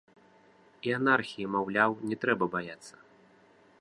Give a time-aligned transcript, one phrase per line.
[0.89, 2.93] І анархіі, маўляў, не трэба баяцца!